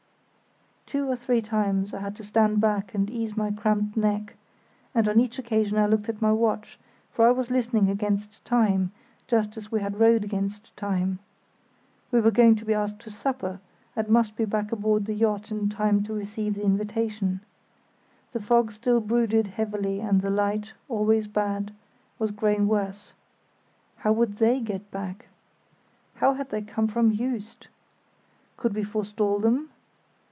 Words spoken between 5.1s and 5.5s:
each